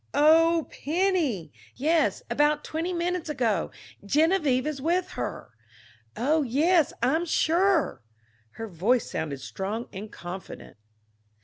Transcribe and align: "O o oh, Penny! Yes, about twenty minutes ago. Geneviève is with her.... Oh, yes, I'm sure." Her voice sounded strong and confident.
"O 0.15 0.15
o 0.25 0.57
oh, 0.57 0.63
Penny! 0.63 1.53
Yes, 1.75 2.23
about 2.27 2.63
twenty 2.63 2.91
minutes 2.91 3.29
ago. 3.29 3.69
Geneviève 4.03 4.65
is 4.65 4.81
with 4.81 5.09
her.... 5.09 5.51
Oh, 6.17 6.41
yes, 6.41 6.91
I'm 7.03 7.23
sure." 7.23 8.01
Her 8.53 8.67
voice 8.67 9.11
sounded 9.11 9.41
strong 9.41 9.87
and 9.93 10.11
confident. 10.11 10.77